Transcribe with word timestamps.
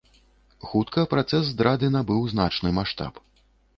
Хутка 0.69 1.03
працэс 1.11 1.43
здрады 1.51 1.91
набыў 1.99 2.25
значны 2.33 2.69
маштаб. 2.79 3.13